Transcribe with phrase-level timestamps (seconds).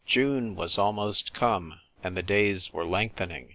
[0.03, 3.49] June was almost come, and the days were lengthening.